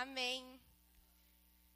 [0.00, 0.60] Amém.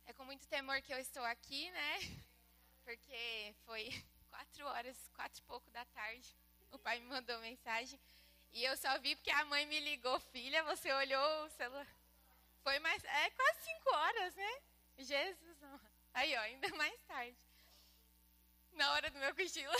[0.06, 1.98] É com muito temor que eu estou aqui, né?
[2.84, 3.90] Porque foi
[4.30, 6.36] quatro horas, quatro e pouco da tarde.
[6.70, 7.98] O pai me mandou mensagem.
[8.52, 11.86] E eu só vi porque a mãe me ligou, filha, você olhou o celular.
[12.62, 13.02] Foi mais.
[13.02, 14.62] É quase cinco horas, né?
[14.98, 15.58] Jesus.
[16.14, 17.36] Aí, ó, ainda mais tarde.
[18.74, 19.74] Na hora do meu cochilo.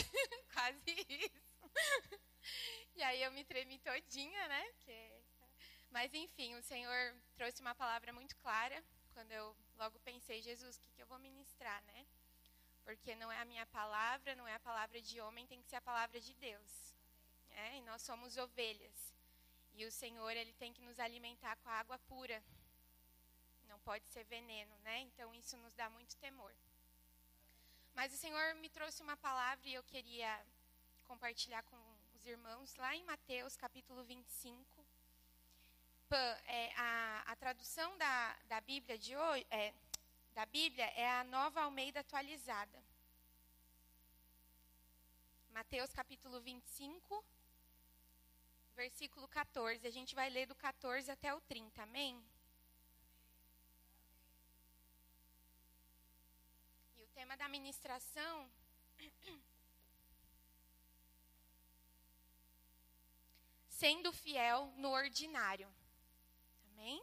[0.52, 1.42] quase isso.
[2.96, 4.64] E aí eu me tremi todinha, né?
[4.72, 5.11] Porque...
[5.92, 8.82] Mas enfim, o Senhor trouxe uma palavra muito clara.
[9.12, 12.06] Quando eu logo pensei, Jesus, o que, que eu vou ministrar, né?
[12.82, 15.76] Porque não é a minha palavra, não é a palavra de homem, tem que ser
[15.76, 16.96] a palavra de Deus.
[17.50, 19.14] É, e nós somos ovelhas.
[19.74, 22.42] E o Senhor, ele tem que nos alimentar com a água pura.
[23.68, 25.00] Não pode ser veneno, né?
[25.00, 26.54] Então isso nos dá muito temor.
[27.94, 30.42] Mas o Senhor me trouxe uma palavra e eu queria
[31.04, 31.76] compartilhar com
[32.14, 34.81] os irmãos lá em Mateus capítulo 25.
[36.14, 39.72] É, a, a tradução da, da Bíblia de hoje, é,
[40.34, 42.84] da Bíblia é a Nova Almeida atualizada.
[45.52, 47.24] Mateus capítulo 25,
[48.76, 49.86] versículo 14.
[49.86, 52.22] A gente vai ler do 14 até o 30, amém?
[56.98, 58.50] E o tema da ministração
[63.70, 65.72] sendo fiel no ordinário.
[66.72, 67.02] Amém?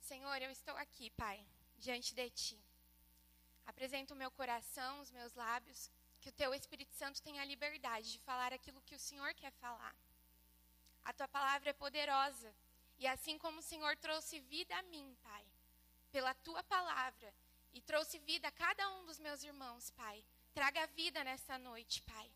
[0.00, 1.44] Senhor, eu estou aqui, Pai,
[1.76, 2.58] diante de Ti.
[3.66, 5.90] Apresento o meu coração, os meus lábios,
[6.20, 9.52] que o Teu Espírito Santo tenha a liberdade de falar aquilo que o Senhor quer
[9.52, 9.94] falar.
[11.04, 12.54] A Tua palavra é poderosa,
[12.98, 15.46] e assim como o Senhor trouxe vida a mim, Pai,
[16.10, 17.32] pela Tua palavra,
[17.72, 22.30] e trouxe vida a cada um dos meus irmãos, Pai, traga vida nessa noite, Pai.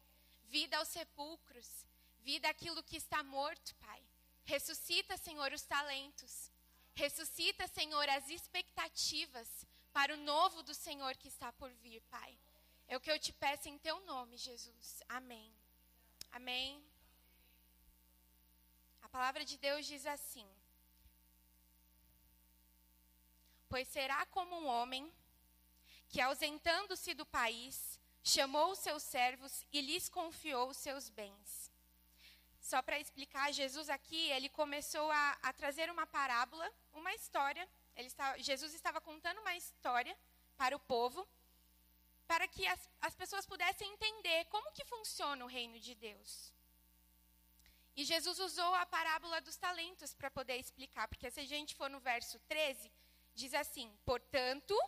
[0.44, 1.86] Vida aos sepulcros,
[2.28, 4.02] vida àquilo que está morto, Pai.
[4.44, 6.50] Ressuscita, Senhor, os talentos.
[6.94, 12.38] Ressuscita, Senhor, as expectativas para o novo do Senhor que está por vir, Pai.
[12.88, 15.02] É o que eu te peço em teu nome, Jesus.
[15.08, 15.52] Amém.
[16.30, 16.84] Amém.
[19.02, 20.48] A palavra de Deus diz assim:
[23.68, 25.12] Pois será como um homem
[26.08, 31.61] que, ausentando-se do país, chamou os seus servos e lhes confiou os seus bens.
[32.62, 37.68] Só para explicar, Jesus aqui, ele começou a, a trazer uma parábola, uma história.
[37.96, 40.16] Está, Jesus estava contando uma história
[40.56, 41.28] para o povo,
[42.24, 46.54] para que as, as pessoas pudessem entender como que funciona o reino de Deus.
[47.96, 51.90] E Jesus usou a parábola dos talentos para poder explicar, porque se a gente for
[51.90, 52.92] no verso 13,
[53.34, 54.78] diz assim: Portanto,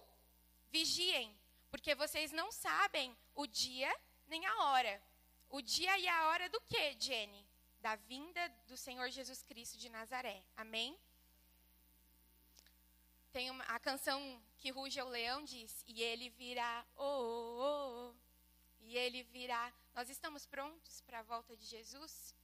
[0.70, 1.36] vigiem,
[1.72, 3.92] porque vocês não sabem o dia
[4.28, 5.02] nem a hora.
[5.50, 7.43] O dia e a hora do que, Jenny?
[7.84, 10.42] Da vinda do Senhor Jesus Cristo de Nazaré.
[10.56, 10.98] Amém?
[13.30, 14.18] Tem uma, a canção
[14.56, 18.14] que ruge o leão diz: E ele virá, oh, oh, oh, oh,
[18.80, 19.70] e ele virá.
[19.94, 22.34] Nós estamos prontos para a volta de Jesus?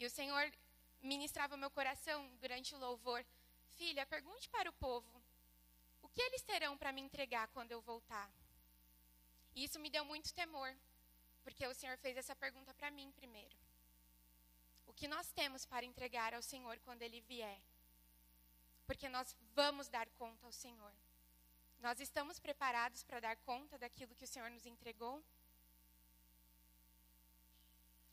[0.00, 0.52] E o Senhor
[1.00, 3.24] ministrava meu coração durante o louvor:
[3.76, 5.22] Filha, pergunte para o povo:
[6.02, 8.28] O que eles terão para me entregar quando eu voltar?
[9.54, 10.76] E isso me deu muito temor,
[11.44, 13.65] porque o Senhor fez essa pergunta para mim primeiro
[14.96, 17.60] que nós temos para entregar ao Senhor quando Ele vier.
[18.86, 20.92] Porque nós vamos dar conta ao Senhor.
[21.80, 25.22] Nós estamos preparados para dar conta daquilo que o Senhor nos entregou?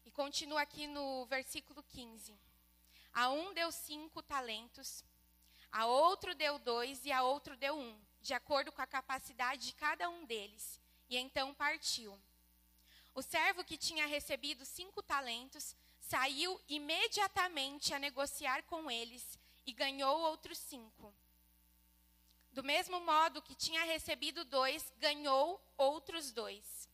[0.05, 2.38] E continua aqui no versículo 15.
[3.13, 5.05] A um deu cinco talentos,
[5.71, 9.73] a outro deu dois e a outro deu um, de acordo com a capacidade de
[9.73, 10.81] cada um deles.
[11.07, 12.19] E então partiu.
[13.15, 20.19] O servo que tinha recebido cinco talentos saiu imediatamente a negociar com eles e ganhou
[20.19, 21.14] outros cinco.
[22.52, 26.90] Do mesmo modo que tinha recebido dois, ganhou outros dois.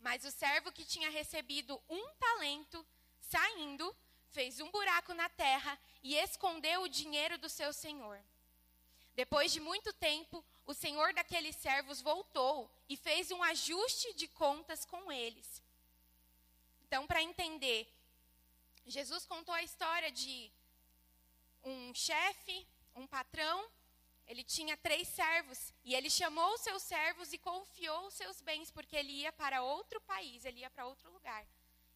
[0.00, 2.84] Mas o servo que tinha recebido um talento,
[3.20, 3.96] saindo,
[4.32, 8.20] fez um buraco na terra e escondeu o dinheiro do seu senhor.
[9.14, 14.84] Depois de muito tempo, o senhor daqueles servos voltou e fez um ajuste de contas
[14.84, 15.62] com eles.
[16.82, 17.90] Então, para entender
[18.86, 20.52] Jesus contou a história de
[21.64, 23.68] um chefe, um patrão,
[24.26, 28.70] ele tinha três servos e ele chamou os seus servos e confiou os seus bens
[28.70, 31.46] porque ele ia para outro país, ele ia para outro lugar.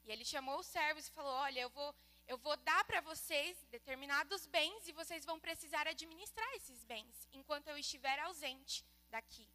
[0.04, 1.94] E ele chamou os servos e falou: "Olha, eu vou
[2.26, 7.66] eu vou dar para vocês determinados bens e vocês vão precisar administrar esses bens enquanto
[7.66, 9.48] eu estiver ausente daqui.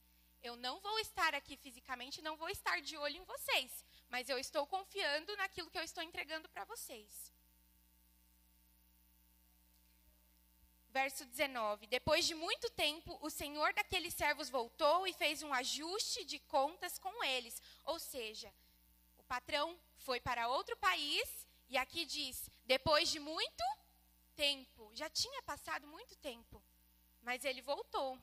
[0.44, 3.86] Eu não vou estar aqui fisicamente, não vou estar de olho em vocês,
[4.16, 7.34] mas eu estou confiando naquilo que eu estou entregando para vocês.
[10.98, 16.24] verso 19: Depois de muito tempo, o senhor daqueles servos voltou e fez um ajuste
[16.24, 17.62] de contas com eles.
[17.84, 18.50] Ou seja,
[19.18, 23.66] o patrão foi para outro país e aqui diz: depois de muito
[24.34, 26.64] tempo, já tinha passado muito tempo,
[27.22, 28.18] mas ele voltou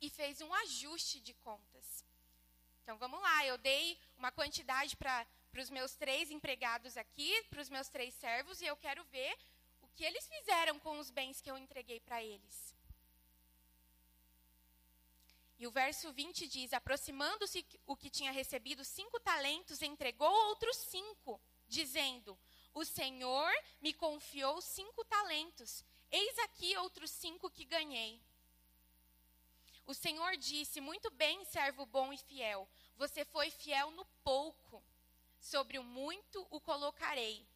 [0.00, 1.97] e fez um ajuste de contas.
[2.88, 5.26] Então vamos lá, eu dei uma quantidade para
[5.58, 9.36] os meus três empregados aqui, para os meus três servos, e eu quero ver
[9.82, 12.74] o que eles fizeram com os bens que eu entreguei para eles.
[15.58, 21.38] E o verso 20 diz: Aproximando-se o que tinha recebido cinco talentos, entregou outros cinco,
[21.66, 22.38] dizendo:
[22.72, 23.52] O Senhor
[23.82, 28.18] me confiou cinco talentos, eis aqui outros cinco que ganhei.
[29.84, 32.66] O Senhor disse: Muito bem, servo bom e fiel.
[32.98, 34.82] Você foi fiel no pouco.
[35.40, 37.46] Sobre o muito o colocarei.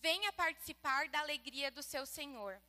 [0.00, 2.60] Venha participar da alegria do seu Senhor.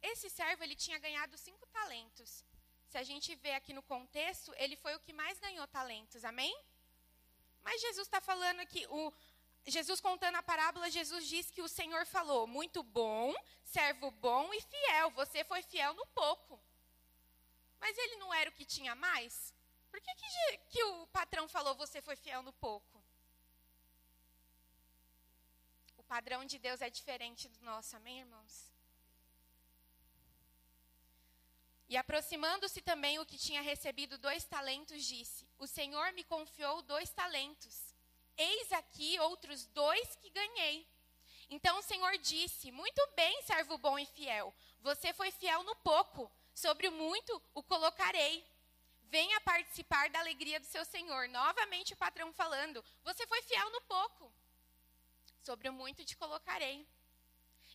[0.00, 2.44] Esse servo ele tinha ganhado cinco talentos.
[2.86, 6.56] Se a gente vê aqui no contexto, ele foi o que mais ganhou talentos, amém?
[7.62, 9.12] Mas Jesus está falando aqui, o,
[9.66, 13.34] Jesus contando a parábola, Jesus diz que o Senhor falou: muito bom,
[13.64, 15.10] servo bom e fiel.
[15.10, 16.58] Você foi fiel no pouco.
[17.80, 19.54] Mas ele não era o que tinha mais?
[19.90, 23.02] Por que, que, que o patrão falou: você foi fiel no pouco?
[25.96, 28.72] O padrão de Deus é diferente do nosso, amém, irmãos?
[31.88, 37.10] E aproximando-se também o que tinha recebido dois talentos, disse: O Senhor me confiou dois
[37.10, 37.94] talentos.
[38.36, 40.86] Eis aqui outros dois que ganhei.
[41.48, 44.54] Então o Senhor disse: Muito bem, servo bom e fiel.
[44.80, 48.44] Você foi fiel no pouco, sobre o muito o colocarei.
[49.04, 51.28] Venha participar da alegria do seu Senhor.
[51.28, 54.32] Novamente o patrão falando: Você foi fiel no pouco,
[55.42, 56.86] sobre o muito te colocarei.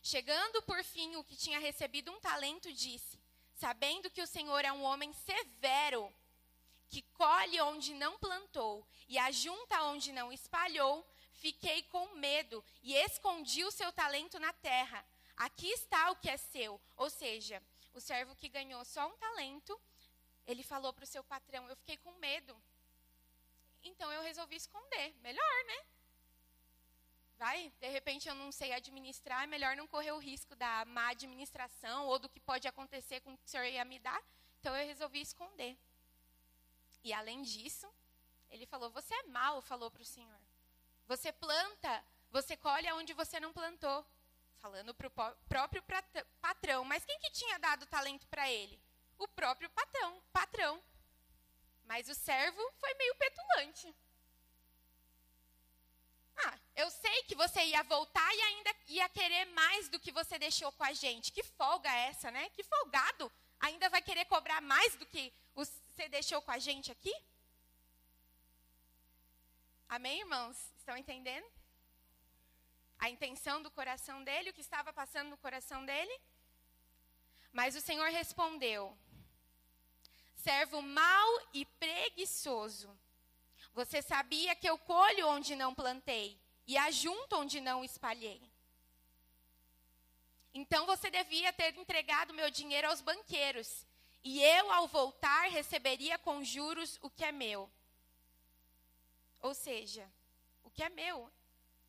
[0.02, 3.18] Chegando por fim o que tinha recebido um talento, disse:
[3.54, 6.12] Sabendo que o Senhor é um homem severo,
[6.88, 13.64] que colhe onde não plantou e ajunta onde não espalhou, fiquei com medo e escondi
[13.64, 15.04] o seu talento na terra.
[15.36, 16.80] Aqui está o que é seu.
[16.96, 17.60] Ou seja,
[17.94, 19.80] o servo que ganhou só um talento,
[20.46, 22.56] ele falou para o seu patrão: Eu fiquei com medo.
[23.82, 25.14] Então eu resolvi esconder.
[25.20, 25.86] Melhor, né?
[27.36, 31.08] Vai, de repente eu não sei administrar, é melhor não correr o risco da má
[31.08, 34.22] administração ou do que pode acontecer com o que o senhor ia me dar.
[34.60, 35.76] Então eu resolvi esconder.
[37.02, 37.86] E além disso,
[38.50, 40.40] ele falou: Você é mau, falou para o Senhor.
[41.06, 44.06] Você planta, você colhe onde você não plantou.
[44.64, 45.10] Falando para o
[45.46, 45.84] próprio
[46.40, 46.86] patrão.
[46.86, 48.80] Mas quem que tinha dado talento para ele?
[49.18, 50.82] O próprio patrão, patrão.
[51.84, 53.94] Mas o servo foi meio petulante.
[56.38, 60.38] Ah, eu sei que você ia voltar e ainda ia querer mais do que você
[60.38, 61.30] deixou com a gente.
[61.30, 62.48] Que folga é essa, né?
[62.48, 63.30] Que folgado.
[63.60, 67.14] Ainda vai querer cobrar mais do que você deixou com a gente aqui?
[69.90, 70.56] Amém, irmãos?
[70.78, 71.46] Estão entendendo?
[72.98, 76.20] A intenção do coração dele, o que estava passando no coração dele?
[77.52, 78.96] Mas o Senhor respondeu:
[80.34, 82.90] Servo mau e preguiçoso.
[83.72, 88.42] Você sabia que eu colho onde não plantei e ajunto onde não espalhei.
[90.52, 93.84] Então você devia ter entregado meu dinheiro aos banqueiros
[94.22, 97.70] e eu, ao voltar, receberia com juros o que é meu.
[99.40, 100.10] Ou seja,
[100.62, 101.30] o que é meu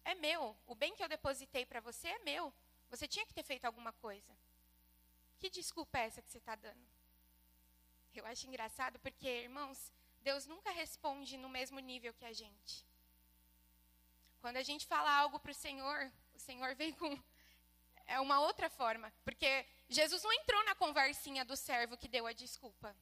[0.05, 0.55] é meu.
[0.65, 2.53] O bem que eu depositei para você é meu.
[2.89, 4.31] Você tinha que ter feito alguma coisa.
[5.39, 6.87] Que desculpa é essa que você está dando?
[8.13, 12.85] Eu acho engraçado porque, irmãos, Deus nunca responde no mesmo nível que a gente.
[14.39, 17.21] Quando a gente fala algo para o Senhor, o Senhor vem com
[18.07, 22.33] é uma outra forma, porque Jesus não entrou na conversinha do servo que deu a
[22.33, 22.95] desculpa.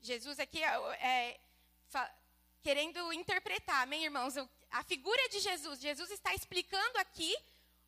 [0.00, 0.74] Jesus aqui é,
[1.06, 1.40] é
[2.60, 4.34] querendo interpretar, amém, irmãos?
[4.72, 7.36] A figura de Jesus, Jesus está explicando aqui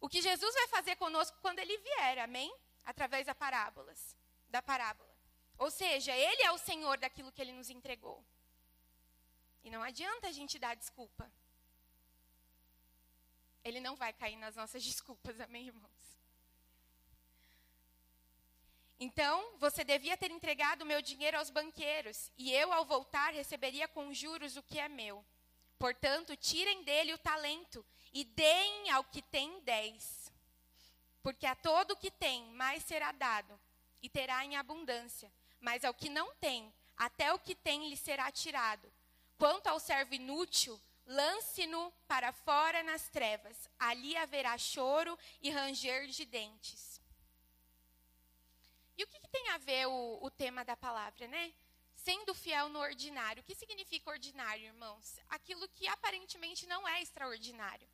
[0.01, 2.55] o que Jesus vai fazer conosco quando ele vier, amém?
[2.85, 4.15] Através da parábolas,
[4.51, 5.09] da parábola.
[5.57, 8.23] Ou seja, ele é o Senhor daquilo que ele nos entregou.
[9.65, 11.33] E não adianta a gente dar desculpa.
[13.65, 16.05] Ele não vai cair nas nossas desculpas, amém, irmãos?
[19.01, 23.89] Então, você devia ter entregado o meu dinheiro aos banqueiros, e eu, ao voltar, receberia
[23.89, 25.25] com juros o que é meu.
[25.79, 30.33] Portanto, tirem dele o talento e deem ao que tem dez.
[31.23, 33.59] Porque a todo o que tem, mais será dado,
[34.03, 35.33] e terá em abundância.
[35.61, 38.93] Mas ao que não tem, até o que tem lhe será tirado.
[39.39, 46.25] Quanto ao servo inútil, lance-no para fora nas trevas, ali haverá choro e ranger de
[46.25, 47.01] dentes.
[48.97, 51.53] E o que, que tem a ver o, o tema da palavra, né?
[52.05, 53.41] Sendo fiel no ordinário.
[53.41, 55.19] O que significa ordinário, irmãos?
[55.31, 57.89] Aquilo que aparentemente não é extraordinário.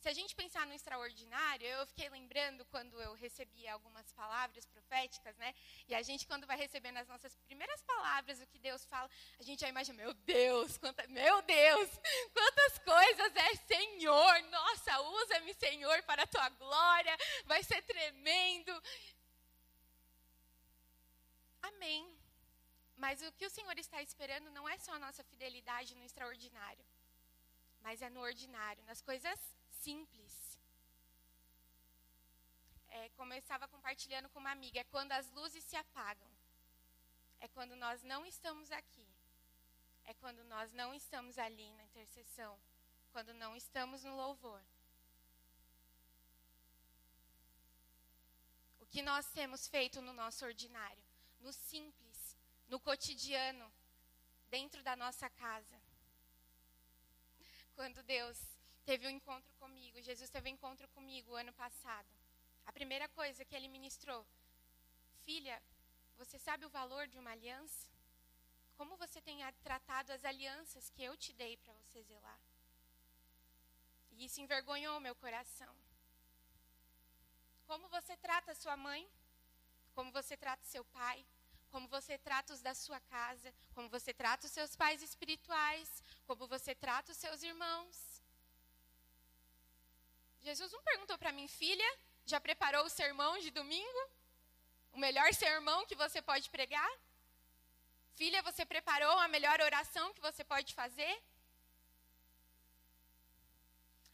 [0.00, 5.34] Se a gente pensar no extraordinário, eu fiquei lembrando quando eu recebi algumas palavras proféticas,
[5.38, 5.54] né?
[5.88, 9.10] E a gente, quando vai recebendo as nossas primeiras palavras, o que Deus fala,
[9.40, 11.90] a gente já imagina, meu Deus, quanta, meu Deus,
[12.34, 18.82] quantas coisas é Senhor, nossa, usa-me, Senhor, para a tua glória, vai ser tremendo.
[21.62, 22.23] Amém.
[23.04, 26.84] Mas o que o Senhor está esperando não é só a nossa fidelidade no extraordinário,
[27.82, 30.34] mas é no ordinário, nas coisas simples.
[32.88, 36.30] É, como eu estava compartilhando com uma amiga, é quando as luzes se apagam.
[37.40, 39.06] É quando nós não estamos aqui.
[40.04, 42.58] É quando nós não estamos ali na intercessão.
[43.12, 44.62] Quando não estamos no louvor.
[48.80, 51.04] O que nós temos feito no nosso ordinário,
[51.40, 52.03] no simples,
[52.74, 53.72] no cotidiano,
[54.48, 55.80] dentro da nossa casa.
[57.76, 58.36] Quando Deus
[58.84, 62.08] teve um encontro comigo, Jesus teve um encontro comigo ano passado.
[62.66, 64.26] A primeira coisa que ele ministrou,
[65.24, 65.62] filha,
[66.16, 67.86] você sabe o valor de uma aliança?
[68.76, 72.40] Como você tem tratado as alianças que eu te dei para você zelar?
[74.10, 75.72] E isso envergonhou meu coração.
[77.68, 79.08] Como você trata sua mãe?
[79.94, 81.24] Como você trata seu pai?
[81.74, 83.52] Como você trata os da sua casa?
[83.74, 85.88] Como você trata os seus pais espirituais?
[86.24, 87.96] Como você trata os seus irmãos?
[90.40, 91.90] Jesus não perguntou para mim, filha,
[92.24, 94.02] já preparou o sermão de domingo?
[94.92, 96.92] O melhor sermão que você pode pregar?
[98.14, 101.14] Filha, você preparou a melhor oração que você pode fazer?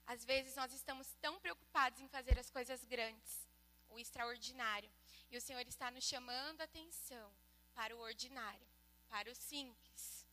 [0.07, 3.47] Às vezes nós estamos tão preocupados em fazer as coisas grandes,
[3.90, 4.90] o extraordinário,
[5.31, 7.31] e o Senhor está nos chamando a atenção
[7.75, 8.67] para o ordinário,
[9.09, 10.27] para o simples,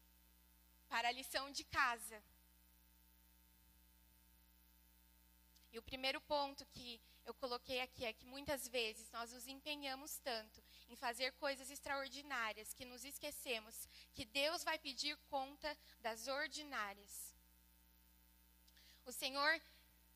[0.88, 2.22] para a lição de casa.
[5.72, 10.18] E o primeiro ponto que eu coloquei aqui é que muitas vezes nós nos empenhamos
[10.20, 17.36] tanto em fazer coisas extraordinárias que nos esquecemos que Deus vai pedir conta das ordinárias.
[19.06, 19.62] O Senhor,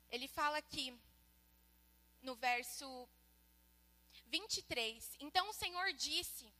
[0.09, 0.97] ele fala aqui
[2.21, 3.07] no verso
[4.27, 6.51] 23: Então o Senhor disse: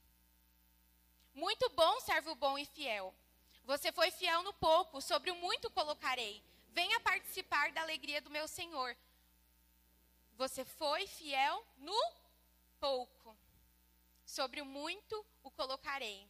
[1.34, 3.14] Muito bom, servo bom e fiel.
[3.66, 8.48] Você foi fiel no pouco, sobre o muito colocarei venha participar da alegria do meu
[8.48, 8.96] Senhor.
[10.38, 12.02] Você foi fiel no
[12.80, 13.38] pouco,
[14.26, 16.28] sobre o muito o colocarei.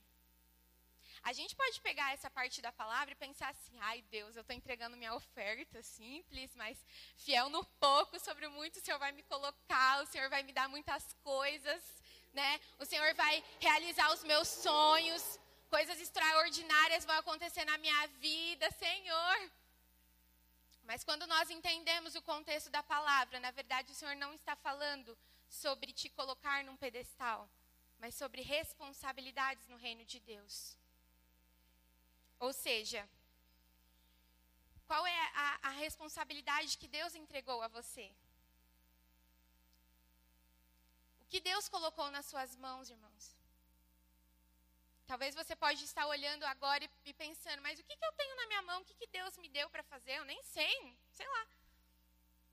[1.23, 4.55] A gente pode pegar essa parte da palavra e pensar assim: ai Deus, eu estou
[4.55, 6.83] entregando minha oferta simples, mas
[7.15, 10.51] fiel no pouco, sobre o muito o Senhor vai me colocar, o Senhor vai me
[10.51, 12.00] dar muitas coisas,
[12.33, 12.59] né?
[12.79, 19.51] O Senhor vai realizar os meus sonhos, coisas extraordinárias vão acontecer na minha vida, Senhor.
[20.83, 25.17] Mas quando nós entendemos o contexto da palavra, na verdade o Senhor não está falando
[25.47, 27.49] sobre te colocar num pedestal,
[27.99, 30.77] mas sobre responsabilidades no reino de Deus.
[32.39, 33.07] Ou seja,
[34.87, 38.11] qual é a, a responsabilidade que Deus entregou a você?
[41.20, 43.25] O que Deus colocou nas suas mãos, irmãos?
[45.11, 48.47] Talvez você pode estar olhando agora e, pensando, mas o que, que eu tenho na
[48.47, 48.81] minha mão?
[48.81, 50.13] O que, que Deus me deu para fazer?
[50.17, 50.75] Eu nem sei,
[51.09, 51.47] sei lá.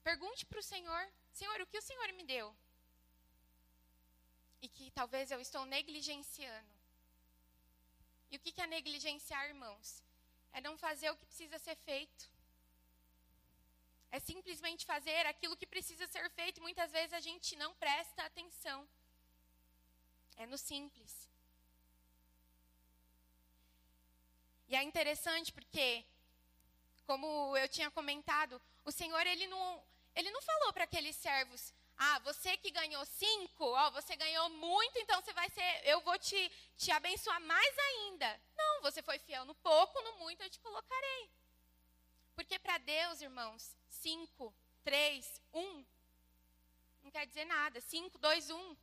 [0.05, 2.57] Pergunte para o Senhor, Senhor, o que o Senhor me deu?
[4.63, 6.75] E que talvez eu estou negligenciando.
[8.31, 10.03] E o que, que é negligenciar, irmãos?
[10.53, 12.31] É não fazer o que precisa ser feito.
[14.11, 16.61] É simplesmente fazer aquilo que precisa ser feito.
[16.61, 18.89] Muitas vezes a gente não presta atenção.
[20.37, 21.29] É no simples.
[24.69, 26.05] E é interessante porque,
[27.07, 29.83] como eu tinha comentado, o Senhor ele não,
[30.15, 34.99] ele não falou para aqueles servos: ah, você que ganhou cinco, ó, você ganhou muito,
[34.99, 38.41] então você vai ser, eu vou te, te abençoar mais ainda.
[38.57, 41.31] Não, você foi fiel no pouco, no muito eu te colocarei.
[42.37, 44.55] Porque para Deus, irmãos, cinco,
[44.85, 45.85] três, um,
[47.03, 47.81] não quer dizer nada.
[47.81, 48.77] Cinco, dois, um.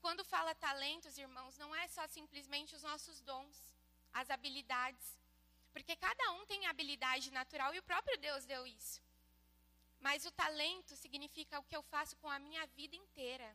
[0.00, 3.56] quando fala talentos, irmãos, não é só simplesmente os nossos dons,
[4.12, 5.06] as habilidades.
[5.72, 9.00] Porque cada um tem habilidade natural e o próprio Deus deu isso.
[10.00, 13.48] Mas o talento significa o que eu faço com a minha vida inteira.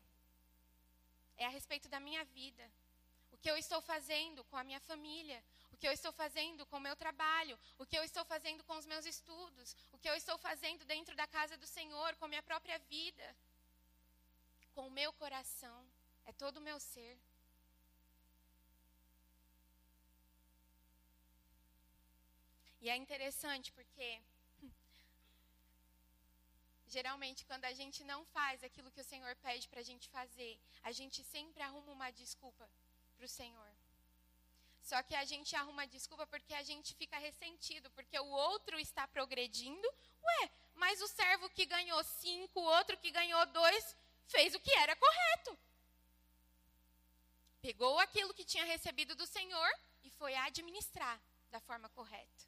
[1.35, 2.71] É a respeito da minha vida.
[3.31, 5.43] O que eu estou fazendo com a minha família.
[5.75, 8.77] O que eu estou fazendo com o meu trabalho, o que eu estou fazendo com
[8.77, 12.27] os meus estudos, o que eu estou fazendo dentro da casa do Senhor, com a
[12.29, 13.35] minha própria vida,
[14.73, 15.85] com o meu coração,
[16.23, 17.19] é todo o meu ser.
[22.79, 24.21] E é interessante porque
[26.87, 30.57] geralmente quando a gente não faz aquilo que o Senhor pede para a gente fazer,
[30.83, 32.65] a gente sempre arruma uma desculpa
[33.17, 33.84] para o Senhor.
[34.89, 39.07] Só que a gente arruma desculpa porque a gente fica ressentido, porque o outro está
[39.07, 39.87] progredindo.
[40.27, 44.71] Ué, mas o servo que ganhou cinco, o outro que ganhou dois, fez o que
[44.83, 45.57] era correto.
[47.63, 49.69] Pegou aquilo que tinha recebido do Senhor
[50.03, 52.43] e foi administrar da forma correta.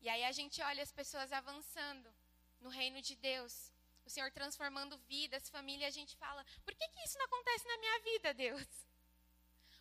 [0.00, 2.12] E aí a gente olha as pessoas avançando
[2.58, 3.72] no reino de Deus,
[4.04, 7.78] o Senhor transformando vidas, família, a gente fala: por que, que isso não acontece na
[7.78, 8.66] minha vida, Deus?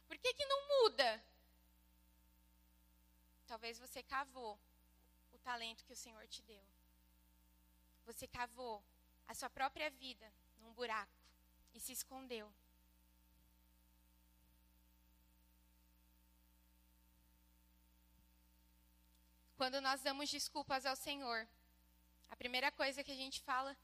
[0.07, 1.24] Por que, que não muda?
[3.47, 4.59] Talvez você cavou
[5.31, 6.65] o talento que o Senhor te deu.
[8.05, 8.83] Você cavou
[9.27, 10.31] a sua própria vida
[10.62, 11.12] num buraco
[11.74, 12.51] e se escondeu.
[19.57, 21.47] Quando nós damos desculpas ao Senhor,
[22.29, 23.75] a primeira coisa que a gente fala,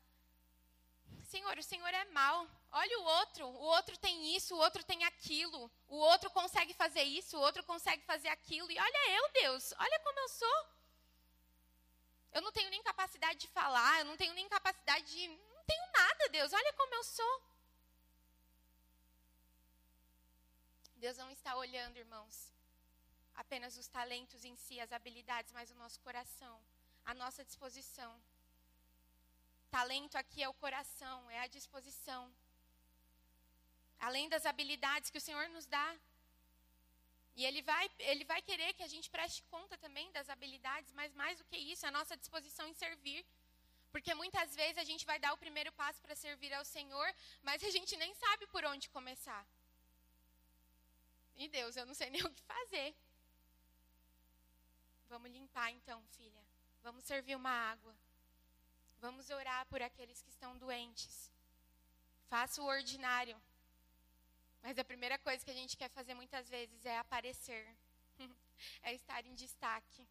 [1.24, 2.48] Senhor, o Senhor é mau.
[2.72, 7.03] Olha o outro, o outro tem isso, o outro tem aquilo, o outro consegue fazer
[7.03, 8.72] isso, o outro consegue fazer aquilo.
[8.72, 10.60] E olha eu, Deus, olha como eu sou.
[12.34, 15.27] Eu não tenho nem capacidade de falar, eu não tenho nem capacidade de.
[15.27, 17.51] Não tenho nada, Deus, olha como eu sou.
[20.96, 22.53] Deus não está olhando, irmãos,
[23.36, 26.62] apenas os talentos em si, as habilidades, mas o nosso coração,
[27.03, 28.12] a nossa disposição.
[29.71, 32.21] Talento aqui é o coração, é a disposição
[34.07, 35.89] além das habilidades que o Senhor nos dá.
[37.35, 41.13] E Ele vai, ele vai querer que a gente preste conta também das habilidades, mas
[41.13, 43.25] mais do que isso, a nossa disposição em servir.
[43.91, 47.07] Porque muitas vezes a gente vai dar o primeiro passo para servir ao Senhor,
[47.41, 49.45] mas a gente nem sabe por onde começar.
[51.36, 52.95] E Deus, eu não sei nem o que fazer.
[55.07, 56.43] Vamos limpar então, filha.
[56.81, 57.95] Vamos servir uma água.
[59.01, 61.31] Vamos orar por aqueles que estão doentes.
[62.29, 63.35] Faça o ordinário.
[64.61, 67.65] Mas a primeira coisa que a gente quer fazer muitas vezes é aparecer,
[68.83, 70.07] é estar em destaque.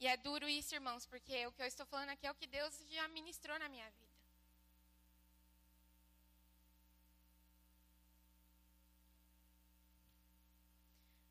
[0.00, 2.48] E é duro isso, irmãos, porque o que eu estou falando aqui é o que
[2.48, 4.14] Deus já ministrou na minha vida.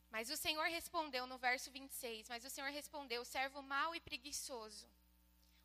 [0.09, 4.87] Mas o Senhor respondeu no verso 26, mas o Senhor respondeu, servo mau e preguiçoso.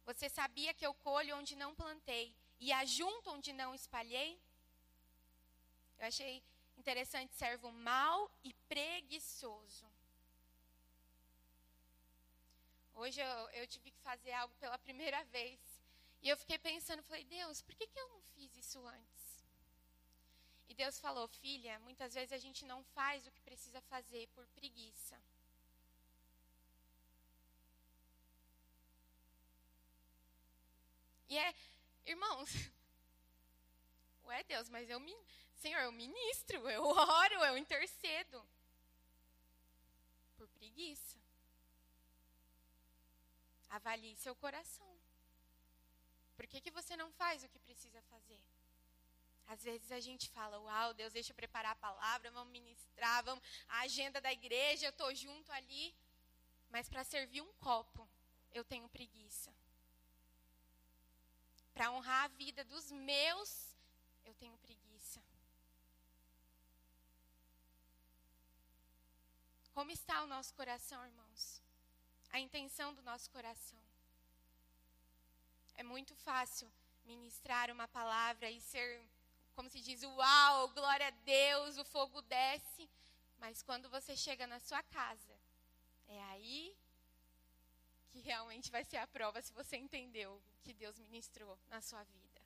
[0.09, 4.41] Você sabia que eu colho onde não plantei e ajunto onde não espalhei?
[5.99, 6.43] Eu achei
[6.79, 9.87] interessante servo mau e preguiçoso.
[12.95, 15.61] Hoje eu, eu, tive que fazer algo pela primeira vez.
[16.23, 19.45] E eu fiquei pensando, falei, Deus, por que, que eu não fiz isso antes?
[20.71, 24.47] E Deus falou, filha, muitas vezes a gente não faz o que precisa fazer por
[24.49, 25.21] preguiça.
[31.29, 31.55] E é,
[32.07, 32.51] irmãos,
[34.25, 35.01] ué Deus, mas eu
[35.57, 38.47] Senhor, eu ministro, eu oro, eu intercedo.
[40.37, 41.19] Por preguiça.
[43.69, 44.99] Avalie seu coração.
[46.37, 48.41] Por que, que você não faz o que precisa fazer?
[49.49, 53.43] Às vezes a gente fala, uau, Deus, deixa eu preparar a palavra, vamos ministrar, vamos,
[53.67, 55.95] a agenda da igreja, eu estou junto ali.
[56.71, 58.09] Mas para servir um copo,
[58.53, 59.53] eu tenho preguiça.
[61.79, 63.51] Para honrar a vida dos meus,
[64.25, 65.23] eu tenho preguiça.
[69.73, 71.63] Como está o nosso coração, irmãos?
[72.31, 73.79] A intenção do nosso coração.
[75.77, 76.69] É muito fácil
[77.05, 79.01] ministrar uma palavra e ser,
[79.55, 82.91] como se diz, uau, glória a Deus, o fogo desce.
[83.39, 85.39] Mas quando você chega na sua casa,
[86.09, 86.77] é aí
[88.19, 92.03] que realmente vai ser a prova se você entendeu o que Deus ministrou na sua
[92.03, 92.41] vida.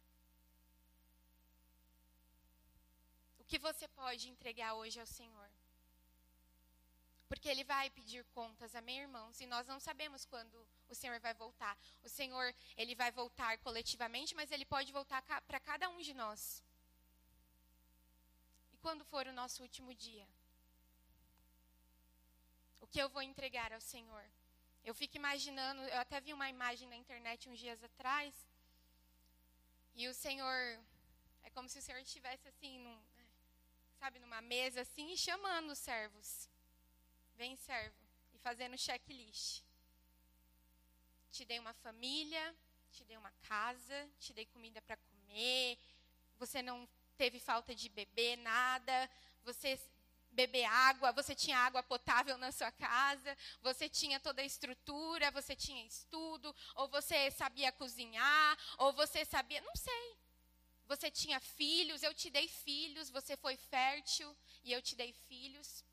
[3.39, 5.51] O que você pode entregar hoje ao Senhor?
[7.27, 9.41] Porque ele vai pedir contas, amém, irmãos?
[9.41, 11.75] E nós não sabemos quando o Senhor vai voltar.
[12.03, 16.63] O Senhor, ele vai voltar coletivamente, mas ele pode voltar para cada um de nós.
[18.75, 20.29] E quando for o nosso último dia?
[22.79, 24.25] O que eu vou entregar ao Senhor?
[24.85, 28.35] Eu fico imaginando, eu até vi uma imagem na internet uns dias atrás,
[29.95, 30.81] e o Senhor,
[31.42, 32.99] é como se o Senhor estivesse assim, num,
[34.01, 36.49] sabe, numa mesa assim, e chamando os servos.
[37.37, 38.03] Vem, servo.
[38.33, 39.62] E fazendo checklist.
[41.31, 42.55] Te dei uma família,
[42.90, 45.79] te dei uma casa, te dei comida para comer.
[46.38, 49.11] Você não teve falta de beber nada.
[49.45, 49.79] Você
[50.33, 55.55] beber água, você tinha água potável na sua casa, você tinha toda a estrutura, você
[55.55, 60.16] tinha estudo, ou você sabia cozinhar, ou você sabia, não sei.
[60.87, 65.85] Você tinha filhos, eu te dei filhos, você foi fértil e eu te dei filhos.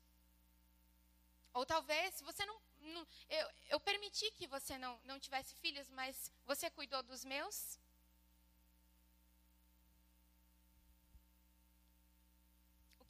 [1.52, 2.60] Ou talvez você não.
[2.80, 7.78] não eu, eu permiti que você não, não tivesse filhos, mas você cuidou dos meus?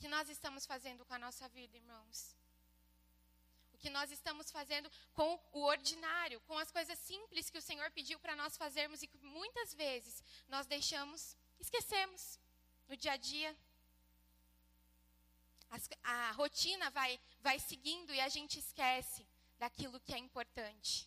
[0.00, 2.34] Que nós estamos fazendo com a nossa vida, irmãos?
[3.74, 7.90] O que nós estamos fazendo com o ordinário, com as coisas simples que o Senhor
[7.90, 12.40] pediu para nós fazermos e que muitas vezes nós deixamos esquecemos
[12.88, 13.54] no dia a dia.
[15.68, 19.26] As, a rotina vai, vai seguindo e a gente esquece
[19.58, 21.06] daquilo que é importante,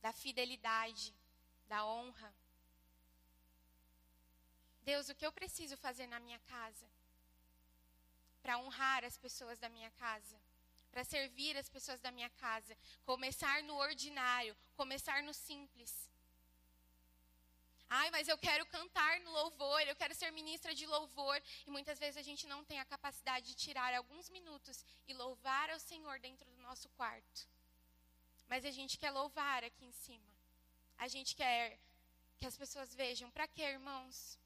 [0.00, 1.14] da fidelidade,
[1.68, 2.34] da honra.
[4.80, 6.90] Deus, o que eu preciso fazer na minha casa
[8.42, 10.36] para honrar as pessoas da minha casa?
[10.90, 12.76] Para servir as pessoas da minha casa.
[13.04, 16.10] Começar no ordinário, começar no simples.
[17.88, 21.40] Ai, mas eu quero cantar no louvor, eu quero ser ministra de louvor.
[21.66, 25.68] E muitas vezes a gente não tem a capacidade de tirar alguns minutos e louvar
[25.70, 27.48] ao Senhor dentro do nosso quarto.
[28.48, 30.32] Mas a gente quer louvar aqui em cima.
[30.96, 31.78] A gente quer
[32.38, 33.30] que as pessoas vejam.
[33.30, 34.38] Para quê, irmãos?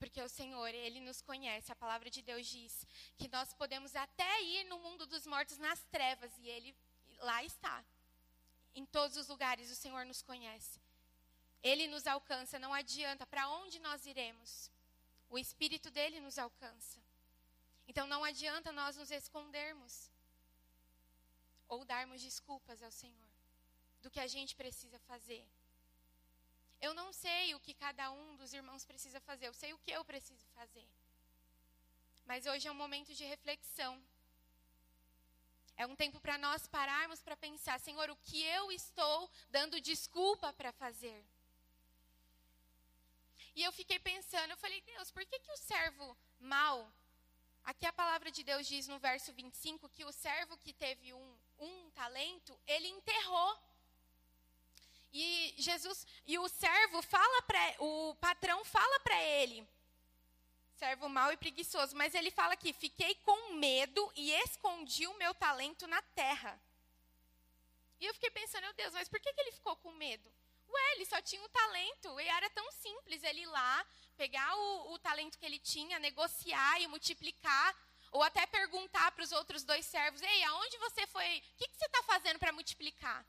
[0.00, 1.70] Porque o Senhor, Ele nos conhece.
[1.70, 2.86] A palavra de Deus diz
[3.18, 6.74] que nós podemos até ir no mundo dos mortos nas trevas e Ele
[7.18, 7.84] lá está.
[8.74, 10.80] Em todos os lugares o Senhor nos conhece.
[11.62, 13.26] Ele nos alcança, não adianta.
[13.26, 14.70] Para onde nós iremos?
[15.28, 16.98] O Espírito dele nos alcança.
[17.86, 20.10] Então não adianta nós nos escondermos
[21.68, 23.30] ou darmos desculpas ao Senhor
[24.00, 25.46] do que a gente precisa fazer.
[26.80, 29.90] Eu não sei o que cada um dos irmãos precisa fazer, eu sei o que
[29.90, 30.88] eu preciso fazer.
[32.24, 34.00] Mas hoje é um momento de reflexão.
[35.76, 40.52] É um tempo para nós pararmos para pensar, Senhor, o que eu estou dando desculpa
[40.52, 41.24] para fazer?
[43.54, 46.90] E eu fiquei pensando, eu falei, Deus, por que, que o servo mal?
[47.64, 51.38] Aqui a palavra de Deus diz no verso 25 que o servo que teve um,
[51.58, 53.58] um talento, ele enterrou.
[55.12, 59.66] E Jesus, e o servo fala para, o patrão fala para ele,
[60.76, 61.96] servo mau e preguiçoso.
[61.96, 66.60] Mas ele fala aqui: fiquei com medo e escondi o meu talento na terra.
[67.98, 70.32] E eu fiquei pensando, meu Deus, mas por que, que ele ficou com medo?
[70.70, 74.92] Ué, ele só tinha o talento, e era tão simples ele ir lá, pegar o,
[74.92, 77.76] o talento que ele tinha, negociar e multiplicar,
[78.12, 81.38] ou até perguntar para os outros dois servos: Ei, aonde você foi?
[81.38, 83.26] O que, que você está fazendo para multiplicar?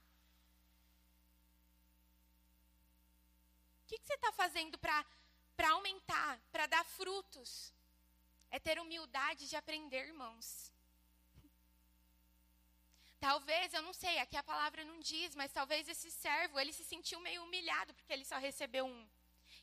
[3.92, 7.74] Que, que você está fazendo para aumentar, para dar frutos.
[8.50, 10.72] É ter humildade de aprender, irmãos.
[13.20, 16.84] Talvez, eu não sei, aqui a palavra não diz, mas talvez esse servo, ele se
[16.84, 19.10] sentiu meio humilhado porque ele só recebeu um.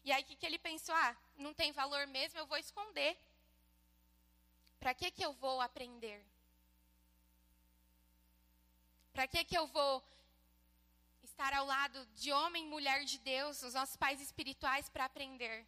[0.05, 0.95] E aí o que, que ele pensou?
[0.95, 3.19] Ah, não tem valor mesmo, eu vou esconder.
[4.79, 6.25] Para que que eu vou aprender?
[9.13, 10.05] Para que que eu vou
[11.39, 15.65] estar ao lado de homem e mulher de Deus, os nossos pais espirituais para aprender?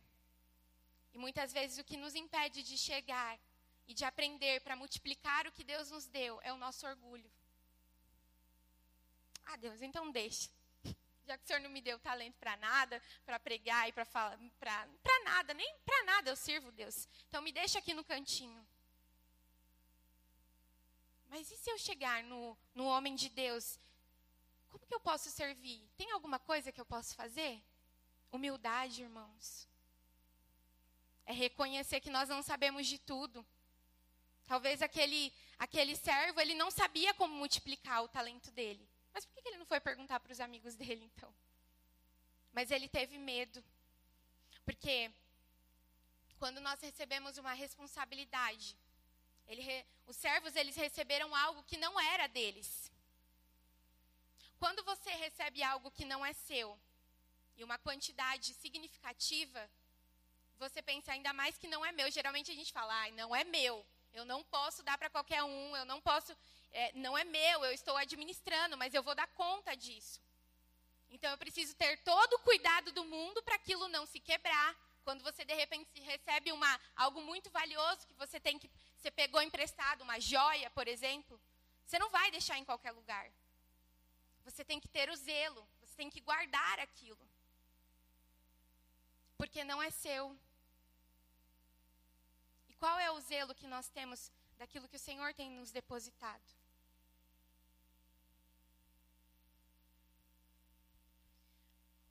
[1.12, 3.38] E muitas vezes o que nos impede de chegar
[3.86, 7.30] e de aprender para multiplicar o que Deus nos deu é o nosso orgulho.
[9.46, 10.50] Ah, Deus, então deixa.
[11.24, 14.36] Já que o Senhor não me deu talento para nada, para pregar e para falar,
[14.58, 17.08] para nada, nem para nada eu sirvo, Deus.
[17.28, 18.66] Então me deixa aqui no cantinho.
[21.28, 23.78] Mas e se eu chegar no, no homem de Deus?
[24.70, 25.82] Como que eu posso servir?
[25.96, 27.62] Tem alguma coisa que eu posso fazer?
[28.32, 29.68] Humildade, irmãos.
[31.26, 33.44] É reconhecer que nós não sabemos de tudo.
[34.46, 38.88] Talvez aquele, aquele servo, ele não sabia como multiplicar o talento dele.
[39.12, 41.32] Mas por que ele não foi perguntar para os amigos dele, então?
[42.52, 43.62] Mas ele teve medo.
[44.64, 45.10] Porque
[46.38, 48.76] quando nós recebemos uma responsabilidade,
[49.46, 52.89] ele, os servos, eles receberam algo que não era deles.
[54.60, 56.78] Quando você recebe algo que não é seu,
[57.60, 59.60] e uma quantidade significativa,
[60.58, 62.10] você pensa ainda mais que não é meu.
[62.10, 63.84] Geralmente a gente fala, ah, não é meu.
[64.12, 66.36] Eu não posso dar para qualquer um, eu não posso,
[66.72, 70.20] é, não é meu, eu estou administrando, mas eu vou dar conta disso.
[71.10, 74.76] Então eu preciso ter todo o cuidado do mundo para aquilo não se quebrar.
[75.04, 79.40] Quando você de repente recebe uma, algo muito valioso que você tem que Você pegou
[79.40, 81.40] emprestado uma joia, por exemplo,
[81.86, 83.30] você não vai deixar em qualquer lugar.
[84.50, 87.24] Você tem que ter o zelo, você tem que guardar aquilo.
[89.38, 90.36] Porque não é seu.
[92.68, 96.42] E qual é o zelo que nós temos daquilo que o Senhor tem nos depositado?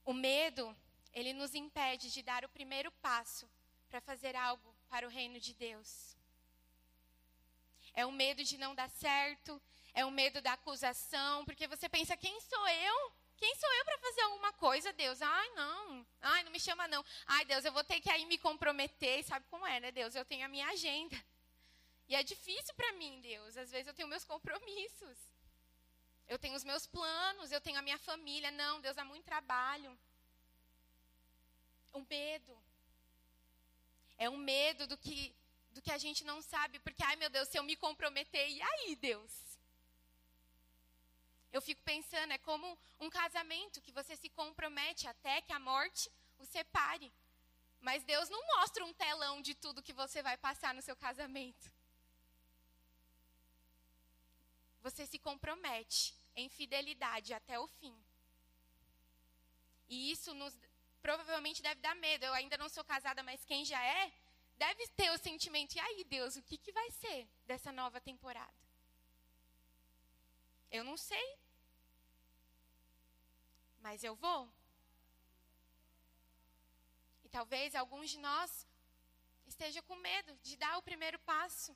[0.06, 0.76] O medo,
[1.14, 3.48] ele nos impede de dar o primeiro passo
[3.90, 6.16] para fazer algo para o reino de Deus.
[7.94, 9.62] É o medo de não dar certo,
[9.94, 13.14] é o medo da acusação, porque você pensa: quem sou eu?
[13.38, 15.22] Quem sou eu para fazer alguma coisa, Deus?
[15.22, 16.06] Ai, não.
[16.22, 17.04] Ai, não me chama, não.
[17.26, 19.24] Ai, Deus, eu vou ter que aí me comprometer.
[19.24, 20.14] Sabe como é, né, Deus?
[20.14, 21.18] Eu tenho a minha agenda.
[22.10, 23.56] E é difícil para mim, Deus.
[23.56, 25.18] Às vezes eu tenho meus compromissos.
[26.28, 28.52] Eu tenho os meus planos, eu tenho a minha família.
[28.52, 29.98] Não, Deus, há muito trabalho.
[31.94, 32.58] O medo.
[34.18, 35.34] É um medo do que,
[35.72, 38.62] do que a gente não sabe, porque, ai meu Deus, se eu me comprometer, e
[38.62, 39.49] aí, Deus?
[41.52, 46.10] Eu fico pensando, é como um casamento que você se compromete até que a morte
[46.38, 47.12] o separe.
[47.82, 51.72] Mas Deus não mostra um telão de tudo que você vai passar no seu casamento.
[54.82, 57.96] Você se compromete em fidelidade até o fim.
[59.88, 60.56] E isso nos
[61.02, 62.26] provavelmente deve dar medo.
[62.26, 64.14] Eu ainda não sou casada, mas quem já é,
[64.58, 68.69] deve ter o sentimento: e aí, Deus, o que, que vai ser dessa nova temporada?
[70.72, 71.28] Eu não sei.
[73.82, 74.50] Mas eu vou.
[77.24, 78.68] E talvez alguns de nós
[79.48, 81.76] estejam com medo de dar o primeiro passo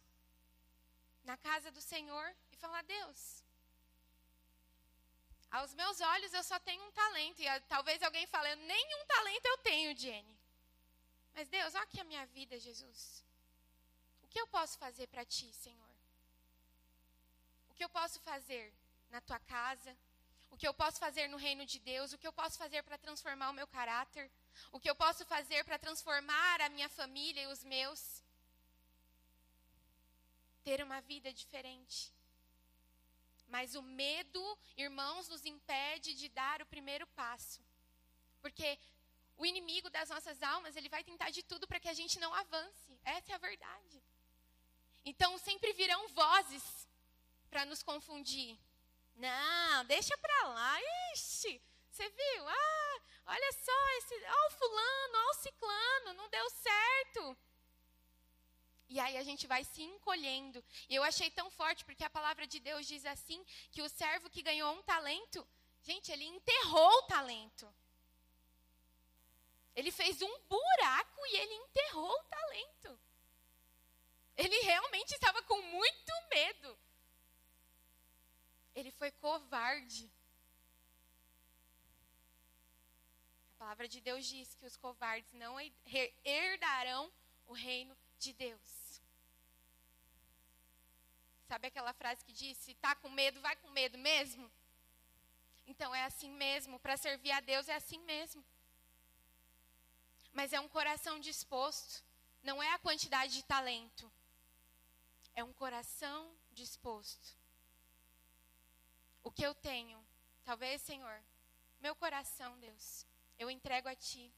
[1.23, 3.43] na casa do Senhor e falar: Deus,
[5.49, 7.41] aos meus olhos eu só tenho um talento.
[7.41, 10.37] E talvez alguém fale, nenhum talento eu tenho, Jenny.
[11.33, 13.23] Mas Deus, olha aqui a minha vida, Jesus.
[14.23, 15.93] O que eu posso fazer para ti, Senhor?
[17.69, 18.73] O que eu posso fazer
[19.13, 19.95] na tua casa?
[20.53, 22.11] O que eu posso fazer no reino de Deus?
[22.11, 24.25] O que eu posso fazer para transformar o meu caráter?
[24.71, 28.01] O que eu posso fazer para transformar a minha família e os meus?
[30.63, 32.11] Ter uma vida diferente.
[33.47, 34.43] Mas o medo,
[34.75, 37.61] irmãos, nos impede de dar o primeiro passo.
[38.41, 38.79] Porque
[39.37, 42.33] o inimigo das nossas almas, ele vai tentar de tudo para que a gente não
[42.33, 42.99] avance.
[43.03, 44.03] Essa é a verdade.
[45.05, 46.87] Então sempre virão vozes
[47.49, 48.57] para nos confundir.
[49.15, 50.79] Não, deixa para lá.
[51.13, 52.47] Ixi, você viu?
[52.47, 57.37] Ah, olha só esse, ó o fulano, ó o ciclano, não deu certo.
[58.89, 60.63] E aí a gente vai se encolhendo.
[60.89, 64.29] E eu achei tão forte, porque a palavra de Deus diz assim: que o servo
[64.29, 65.47] que ganhou um talento,
[65.81, 67.73] gente, ele enterrou o talento.
[69.75, 72.99] Ele fez um buraco e ele enterrou o talento.
[74.37, 76.79] Ele realmente estava com muito medo.
[78.75, 80.11] Ele foi covarde.
[83.55, 85.55] A palavra de Deus diz que os covardes não
[86.23, 87.11] herdarão
[87.45, 89.01] o reino de Deus.
[91.47, 94.51] Sabe aquela frase que diz: se está com medo, vai com medo mesmo?
[95.67, 96.79] Então é assim mesmo.
[96.79, 98.43] Para servir a Deus é assim mesmo.
[100.33, 102.03] Mas é um coração disposto.
[102.41, 104.11] Não é a quantidade de talento.
[105.35, 107.37] É um coração disposto.
[109.23, 110.03] O que eu tenho,
[110.43, 111.23] talvez, Senhor,
[111.79, 113.05] meu coração, Deus,
[113.39, 114.33] eu entrego a Ti.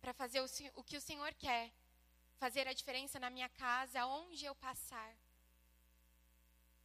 [0.00, 0.46] Para fazer o,
[0.76, 1.72] o que o Senhor quer
[2.38, 5.14] fazer a diferença na minha casa, aonde eu passar.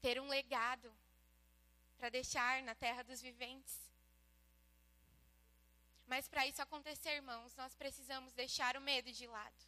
[0.01, 0.93] Ter um legado
[1.97, 3.79] para deixar na terra dos viventes.
[6.07, 9.63] Mas para isso acontecer, irmãos, nós precisamos deixar o medo de lado.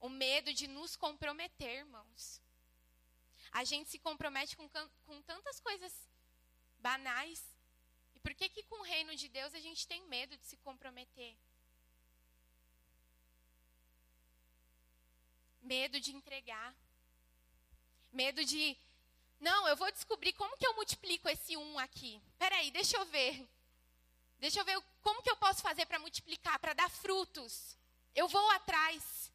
[0.00, 2.40] O medo de nos comprometer, irmãos.
[3.52, 4.68] A gente se compromete com,
[5.06, 5.92] com tantas coisas
[6.78, 7.42] banais.
[8.14, 10.56] E por que que com o reino de Deus a gente tem medo de se
[10.58, 11.36] comprometer?
[15.62, 16.74] Medo de entregar.
[18.12, 18.76] Medo de.
[19.38, 22.20] Não, eu vou descobrir como que eu multiplico esse um aqui.
[22.38, 23.48] Peraí, deixa eu ver.
[24.38, 27.76] Deixa eu ver como que eu posso fazer para multiplicar, para dar frutos.
[28.14, 29.30] Eu vou atrás.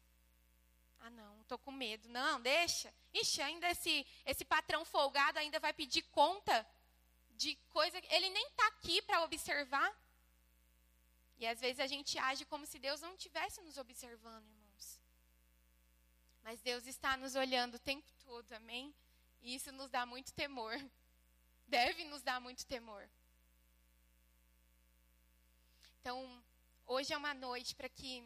[1.00, 2.08] Ah, não, estou com medo.
[2.08, 2.92] Não, deixa.
[3.20, 6.66] Ixi, ainda esse, esse patrão folgado ainda vai pedir conta
[7.30, 7.98] de coisa.
[8.10, 9.90] Ele nem está aqui para observar.
[11.38, 14.66] E às vezes a gente age como se Deus não estivesse nos observando, irmão.
[16.46, 18.94] Mas Deus está nos olhando o tempo todo, amém?
[19.42, 20.74] E isso nos dá muito temor.
[21.66, 23.10] Deve nos dar muito temor.
[25.98, 26.44] Então,
[26.86, 28.22] hoje é uma noite para que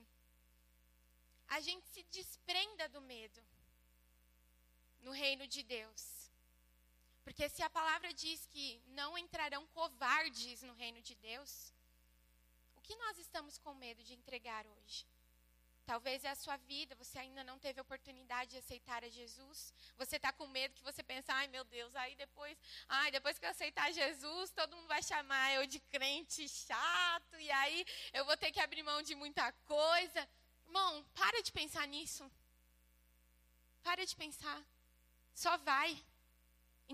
[1.49, 3.43] a gente se desprenda do medo
[5.03, 6.31] no reino de Deus.
[7.25, 11.73] Porque se a palavra diz que não entrarão covardes no reino de Deus,
[12.77, 15.07] o que nós estamos com medo de entregar hoje?
[15.87, 19.75] Talvez é a sua vida, você ainda não teve a oportunidade de aceitar a Jesus.
[19.97, 22.57] Você está com medo que você pensa, ai meu Deus, aí depois,
[22.89, 27.51] ai, depois que eu aceitar Jesus, todo mundo vai chamar eu de crente chato, e
[27.51, 30.29] aí eu vou ter que abrir mão de muita coisa.
[30.67, 32.31] Irmão, para de pensar nisso.
[33.83, 34.65] Para de pensar.
[35.43, 35.91] Só vai.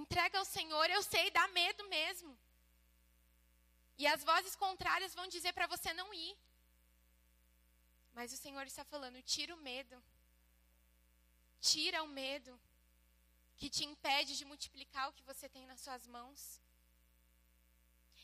[0.02, 2.32] Entrega ao Senhor, eu sei, dá medo mesmo.
[4.00, 6.34] E as vozes contrárias vão dizer para você não ir.
[8.16, 9.96] Mas o Senhor está falando: tira o medo.
[11.60, 12.52] Tira o medo
[13.56, 16.40] que te impede de multiplicar o que você tem nas suas mãos.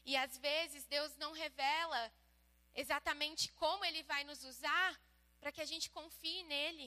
[0.04, 2.02] E às vezes Deus não revela
[2.82, 4.90] exatamente como Ele vai nos usar
[5.40, 6.86] para que a gente confie nele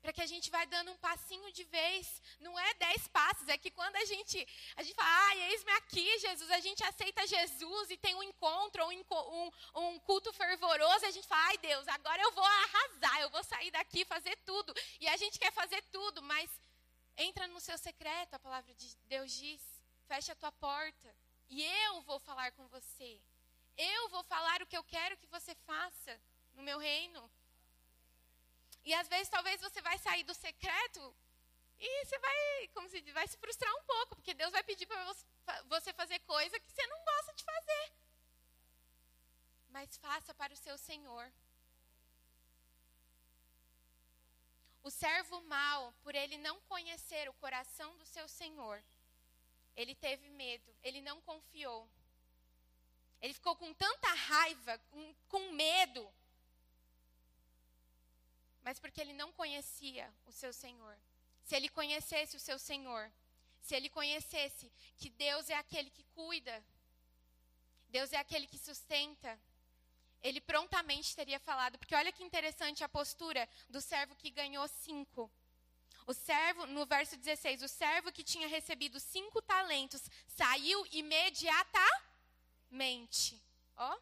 [0.00, 2.22] para que a gente vai dando um passinho de vez.
[2.40, 6.18] Não é dez passos, é que quando a gente, a gente fala, ai, eis-me aqui,
[6.18, 9.50] Jesus, a gente aceita Jesus e tem um encontro, um, um,
[9.82, 13.70] um culto fervoroso, a gente fala, ai Deus, agora eu vou arrasar, eu vou sair
[13.70, 14.72] daqui fazer tudo.
[15.00, 16.50] E a gente quer fazer tudo, mas
[17.16, 19.60] entra no seu secreto, a palavra de Deus diz,
[20.06, 21.14] fecha a tua porta
[21.50, 23.20] e eu vou falar com você.
[23.76, 26.20] Eu vou falar o que eu quero que você faça
[26.54, 27.30] no meu reino.
[28.84, 31.14] E às vezes talvez você vai sair do secreto
[31.78, 34.86] e você vai, como se diz, vai se frustrar um pouco, porque Deus vai pedir
[34.86, 35.14] para
[35.66, 37.92] você fazer coisa que você não gosta de fazer.
[39.68, 41.32] Mas faça para o seu Senhor.
[44.82, 48.82] O servo mau, por ele não conhecer o coração do seu Senhor,
[49.76, 51.88] ele teve medo, ele não confiou.
[53.20, 56.12] Ele ficou com tanta raiva, com, com medo,
[58.68, 60.94] mas porque ele não conhecia o seu Senhor.
[61.42, 63.10] Se ele conhecesse o seu Senhor,
[63.62, 66.62] se ele conhecesse que Deus é aquele que cuida,
[67.88, 69.40] Deus é aquele que sustenta,
[70.20, 71.78] ele prontamente teria falado.
[71.78, 75.30] Porque olha que interessante a postura do servo que ganhou cinco.
[76.06, 83.42] O servo, no verso 16, o servo que tinha recebido cinco talentos saiu imediatamente.
[83.78, 83.98] Ó,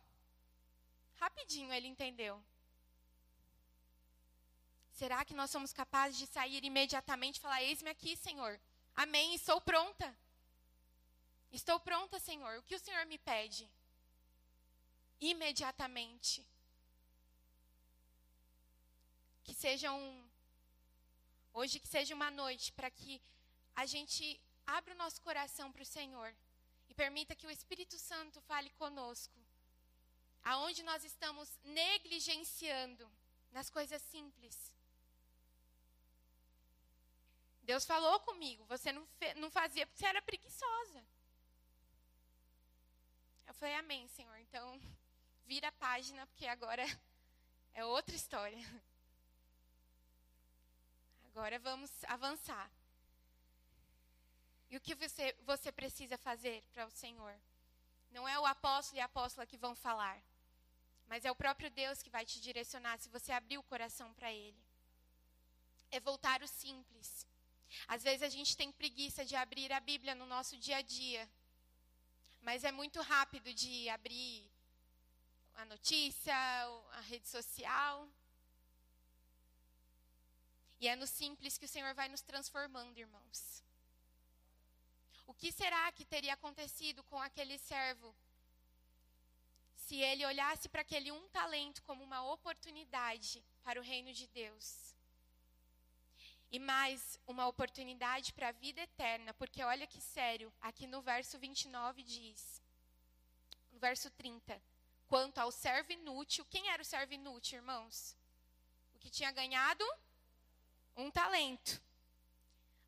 [1.20, 2.42] rapidinho ele entendeu.
[4.96, 8.59] Será que nós somos capazes de sair imediatamente e falar: Eis-me aqui, Senhor.
[8.94, 10.09] Amém, estou pronta.
[11.52, 12.59] Estou pronta, Senhor.
[12.59, 13.70] O que o Senhor me pede?
[15.20, 16.46] Imediatamente.
[19.44, 20.30] Que seja um.
[21.52, 23.20] Hoje, que seja uma noite para que
[23.74, 26.35] a gente abra o nosso coração para o Senhor
[26.88, 29.38] e permita que o Espírito Santo fale conosco.
[30.42, 33.06] Aonde nós estamos negligenciando
[33.52, 34.74] nas coisas simples
[37.66, 41.05] Deus falou comigo, você não, não fazia porque você era preguiçosa.
[43.44, 44.38] Eu falei, amém, Senhor.
[44.38, 44.81] Então,
[45.46, 46.85] vira a página, porque agora
[47.74, 48.64] é outra história.
[51.24, 52.70] Agora vamos avançar.
[54.70, 57.35] E o que você, você precisa fazer para o Senhor?
[58.12, 60.22] Não é o apóstolo e a apóstola que vão falar,
[61.09, 64.33] mas é o próprio Deus que vai te direcionar se você abrir o coração para
[64.33, 64.57] Ele.
[65.90, 67.26] É voltar o simples.
[67.88, 71.29] Às vezes a gente tem preguiça de abrir a Bíblia no nosso dia a dia.
[72.42, 74.50] Mas é muito rápido de abrir
[75.55, 76.35] a notícia,
[76.92, 78.09] a rede social.
[80.81, 83.64] E é no simples que o Senhor vai nos transformando, irmãos.
[85.26, 88.14] O que será que teria acontecido com aquele servo
[89.74, 94.86] se ele olhasse para aquele um talento como uma oportunidade para o reino de Deus?
[96.57, 101.38] E mais uma oportunidade para a vida eterna, porque olha que sério, aqui no verso
[101.38, 102.62] 29 diz,
[103.71, 104.59] no verso 30,
[105.07, 108.16] quanto ao servo inútil, quem era o servo inútil, irmãos?
[108.95, 109.85] O que tinha ganhado
[110.97, 111.78] um talento.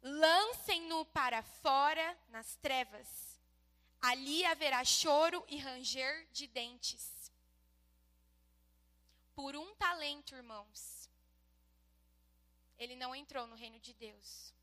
[0.00, 3.38] Lancem-no para fora nas trevas.
[4.00, 7.30] Ali haverá choro e ranger de dentes.
[9.34, 10.97] Por um talento, irmãos
[12.78, 14.54] ele não entrou no reino de Deus.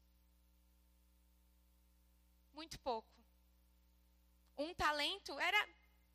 [2.54, 3.10] Muito pouco.
[4.58, 5.68] Um talento era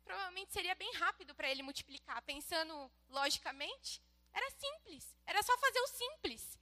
[0.03, 4.01] provavelmente seria bem rápido para ele multiplicar, pensando logicamente,
[4.33, 6.59] era simples, era só fazer o simples.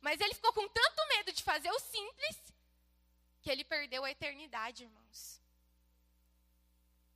[0.00, 2.54] Mas ele ficou com tanto medo de fazer o simples
[3.42, 5.40] que ele perdeu a eternidade, irmãos.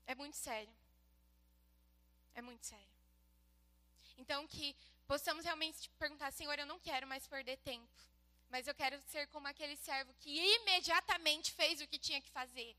[0.06, 0.72] É muito sério.
[2.34, 2.88] É muito sério.
[4.18, 4.76] Então que
[5.10, 8.00] possamos realmente perguntar: Senhor, eu não quero mais perder tempo,
[8.48, 12.76] mas eu quero ser como aquele servo que imediatamente fez o que tinha que fazer.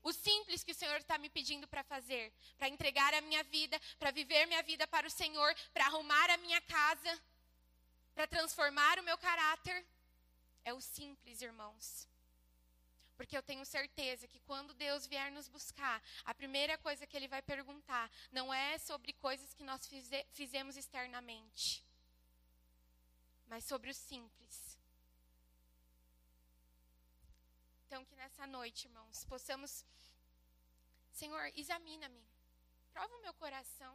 [0.00, 3.80] O simples que o Senhor está me pedindo para fazer, para entregar a minha vida,
[3.98, 7.20] para viver minha vida para o Senhor, para arrumar a minha casa,
[8.14, 9.84] para transformar o meu caráter.
[10.64, 12.06] É o simples, irmãos.
[13.16, 17.28] Porque eu tenho certeza que quando Deus vier nos buscar, a primeira coisa que Ele
[17.28, 21.84] vai perguntar não é sobre coisas que nós fize fizemos externamente,
[23.46, 24.78] mas sobre o simples.
[27.86, 29.84] Então, que nessa noite, irmãos, possamos.
[31.12, 32.24] Senhor, examina-me.
[32.90, 33.94] Prova o meu coração.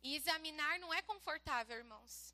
[0.00, 2.32] E examinar não é confortável, irmãos.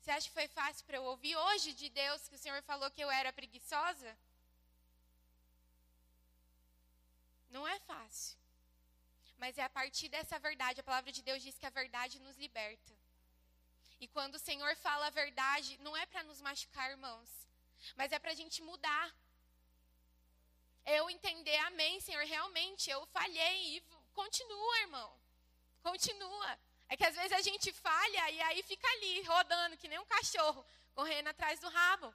[0.00, 2.90] Você acha que foi fácil para eu ouvir hoje de Deus que o Senhor falou
[2.90, 4.16] que eu era preguiçosa?
[7.50, 8.38] Não é fácil.
[9.38, 12.36] Mas é a partir dessa verdade, a palavra de Deus diz que a verdade nos
[12.36, 12.92] liberta.
[14.00, 17.30] E quando o Senhor fala a verdade, não é para nos machucar, irmãos,
[17.94, 19.14] mas é para a gente mudar
[20.86, 23.80] eu entender, amém, Senhor, realmente eu falhei e
[24.14, 25.20] continua, irmão.
[25.82, 26.58] Continua.
[26.88, 30.06] É que às vezes a gente falha e aí fica ali, rodando, que nem um
[30.06, 32.14] cachorro, correndo atrás do rabo.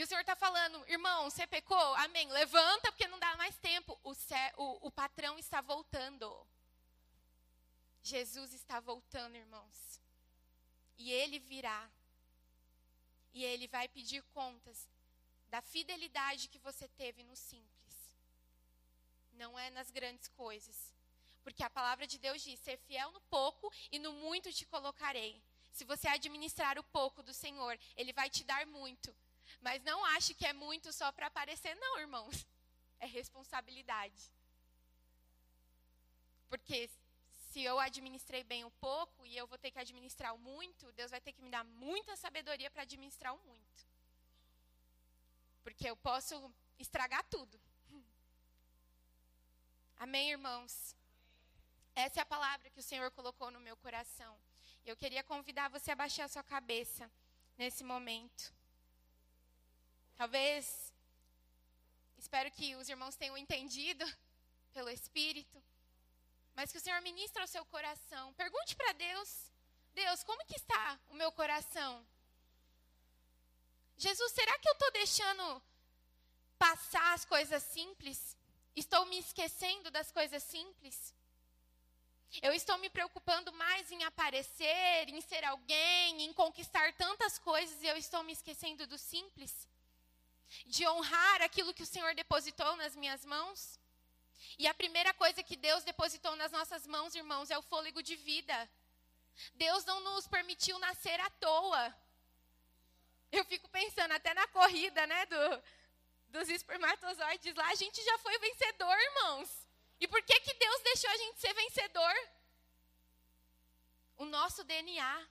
[0.00, 1.94] E o Senhor está falando, irmão, você pecou?
[1.96, 2.26] Amém.
[2.32, 4.00] Levanta, porque não dá mais tempo.
[4.02, 4.12] O,
[4.56, 6.26] o, o patrão está voltando.
[8.02, 10.00] Jesus está voltando, irmãos.
[10.96, 11.90] E ele virá.
[13.34, 14.88] E ele vai pedir contas
[15.50, 18.16] da fidelidade que você teve no simples.
[19.34, 20.94] Não é nas grandes coisas.
[21.44, 25.42] Porque a palavra de Deus diz: ser fiel no pouco e no muito te colocarei.
[25.70, 29.14] Se você administrar o pouco do Senhor, Ele vai te dar muito.
[29.60, 32.46] Mas não ache que é muito só para aparecer, não, irmãos.
[32.98, 34.30] É responsabilidade.
[36.48, 36.90] Porque
[37.50, 41.10] se eu administrei bem o pouco e eu vou ter que administrar o muito, Deus
[41.10, 43.86] vai ter que me dar muita sabedoria para administrar o muito.
[45.62, 47.60] Porque eu posso estragar tudo.
[49.98, 50.94] Amém, irmãos?
[51.94, 54.38] Essa é a palavra que o Senhor colocou no meu coração.
[54.84, 57.10] Eu queria convidar você a baixar a sua cabeça
[57.58, 58.52] nesse momento.
[60.20, 60.92] Talvez,
[62.18, 64.04] espero que os irmãos tenham entendido
[64.74, 65.56] pelo Espírito,
[66.54, 68.34] mas que o Senhor ministre ao seu coração.
[68.34, 69.50] Pergunte para Deus:
[69.94, 72.06] Deus, como que está o meu coração?
[73.96, 75.62] Jesus, será que eu estou deixando
[76.58, 78.36] passar as coisas simples?
[78.76, 81.14] Estou me esquecendo das coisas simples?
[82.42, 87.86] Eu estou me preocupando mais em aparecer, em ser alguém, em conquistar tantas coisas e
[87.86, 89.69] eu estou me esquecendo do simples?
[90.66, 93.78] De honrar aquilo que o Senhor depositou nas minhas mãos?
[94.58, 98.16] E a primeira coisa que Deus depositou nas nossas mãos, irmãos, é o fôlego de
[98.16, 98.70] vida.
[99.54, 101.94] Deus não nos permitiu nascer à toa.
[103.32, 105.62] Eu fico pensando até na corrida, né, do,
[106.28, 109.68] dos espermatozoides lá, a gente já foi vencedor, irmãos.
[110.00, 112.14] E por que que Deus deixou a gente ser vencedor?
[114.16, 115.28] O nosso DNA.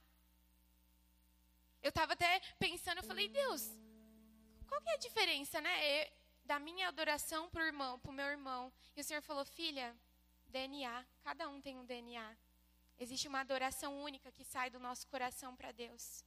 [1.81, 3.61] Eu estava até pensando, eu falei, Deus,
[4.69, 6.11] qual que é a diferença, né, eu,
[6.45, 8.71] da minha adoração para o irmão, para o meu irmão?
[8.95, 9.95] E o Senhor falou, filha,
[10.47, 12.37] DNA, cada um tem um DNA.
[12.97, 16.23] Existe uma adoração única que sai do nosso coração para Deus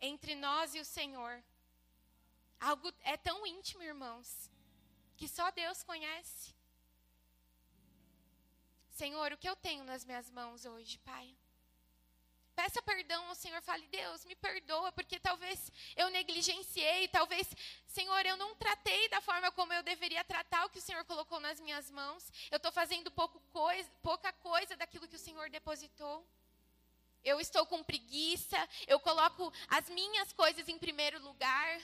[0.00, 1.42] entre nós e o Senhor.
[2.60, 4.50] Algo é tão íntimo, irmãos,
[5.16, 6.54] que só Deus conhece.
[8.90, 11.36] Senhor, o que eu tenho nas minhas mãos hoje, Pai?
[12.54, 17.48] Peça perdão ao Senhor, fale, Deus, me perdoa, porque talvez eu negligenciei, talvez,
[17.86, 21.40] Senhor, eu não tratei da forma como eu deveria tratar o que o Senhor colocou
[21.40, 22.32] nas minhas mãos.
[22.50, 26.24] Eu estou fazendo pouco coisa, pouca coisa daquilo que o Senhor depositou
[27.24, 31.80] eu estou com preguiça, eu coloco as minhas coisas em primeiro lugar.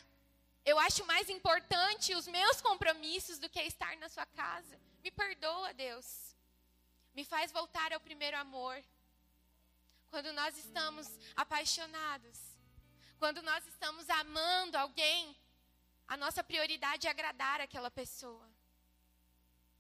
[0.64, 4.78] Eu acho mais importante os meus compromissos do que estar na sua casa.
[5.02, 6.36] Me perdoa, Deus.
[7.14, 8.78] Me faz voltar ao primeiro amor.
[10.10, 12.38] Quando nós estamos apaixonados,
[13.18, 15.36] quando nós estamos amando alguém,
[16.08, 18.46] a nossa prioridade é agradar aquela pessoa.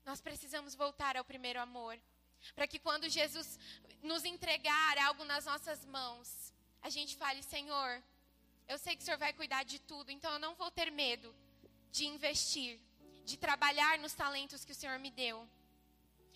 [0.04, 1.98] Nós precisamos voltar ao primeiro amor.
[2.54, 3.58] Para que quando Jesus
[4.02, 8.02] nos entregar algo nas nossas mãos, a gente fale: Senhor,
[8.68, 11.34] eu sei que o Senhor vai cuidar de tudo, então eu não vou ter medo
[11.90, 12.80] de investir,
[13.24, 15.46] de trabalhar nos talentos que o Senhor me deu.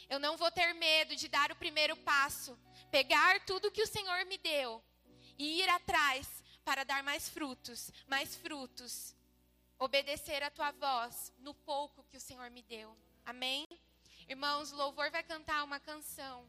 [0.08, 2.58] Eu não vou ter medo de dar o primeiro passo,
[2.90, 4.82] pegar tudo que o Senhor me deu
[5.38, 9.14] e ir atrás para dar mais frutos, mais frutos.
[9.78, 12.96] Obedecer a tua voz no pouco que o Senhor me deu.
[13.24, 13.66] Amém?
[14.28, 16.48] Irmãos, o louvor vai cantar uma canção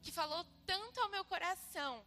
[0.00, 2.04] que falou tanto ao meu coração.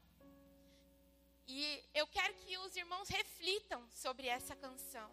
[1.47, 5.11] E eu quero que os irmãos reflitam sobre essa canção.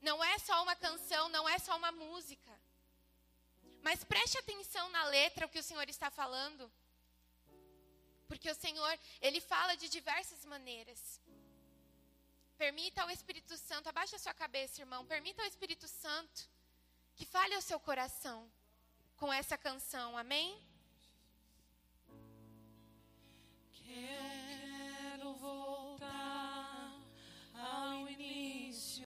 [0.00, 2.59] Não é só uma canção, não é só uma música.
[3.82, 6.70] Mas preste atenção na letra o que o Senhor está falando.
[8.28, 11.20] Porque o Senhor, ele fala de diversas maneiras.
[12.56, 15.06] Permita ao Espírito Santo, abaixa a sua cabeça, irmão.
[15.06, 16.48] Permita ao Espírito Santo
[17.16, 18.38] que fale ao seu coração
[19.16, 20.16] com essa canção.
[20.16, 20.48] Amém?
[23.72, 26.94] Quero voltar
[27.54, 28.90] ao início.